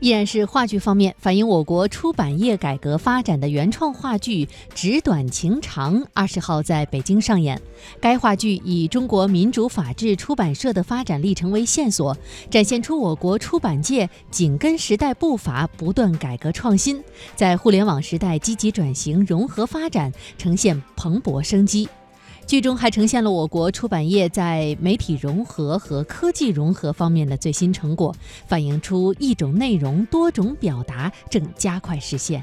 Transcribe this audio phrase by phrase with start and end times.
[0.00, 7.60] 依然是话剧方面，反映我国出版业改革发展的原创话剧《纸短情长》二十号在北京上演。
[8.00, 12.16] 该话剧以中国民主法治出版社的发展历程为线索，
[12.50, 17.02] 展现出我国出版界紧跟时代步伐，不断改革创新，
[17.36, 21.86] 在互联网时代积极转型融合发展，呈现蓬勃生机。
[22.50, 28.12] 剧中还呈现了我国出版业在媒体融合和科技融合方面的最新成果，
[28.48, 32.42] 反映出一种内容多种表达正加快实现。